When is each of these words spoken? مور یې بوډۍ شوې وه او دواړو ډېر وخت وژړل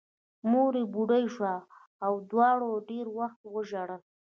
مور 0.49 0.73
یې 0.79 0.85
بوډۍ 0.93 1.23
شوې 1.35 1.55
وه 1.63 1.69
او 2.05 2.13
دواړو 2.31 2.69
ډېر 2.89 3.05
وخت 3.19 3.39
وژړل 3.53 4.01